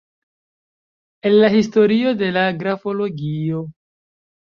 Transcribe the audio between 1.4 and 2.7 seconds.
la historio de la